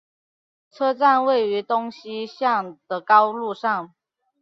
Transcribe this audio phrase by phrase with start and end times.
[0.71, 3.93] 车站位于东西向的高路上。